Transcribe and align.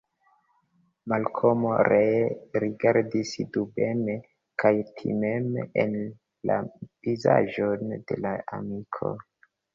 Malkomo 1.11 1.73
ree 1.89 2.21
rigardis 2.63 3.33
dubeme 3.59 4.15
kaj 4.65 4.73
timeme 5.01 5.67
en 5.85 5.95
la 6.53 6.59
vizaĝon 7.07 7.95
de 8.11 8.21
la 8.27 8.35
amiko. 8.61 9.15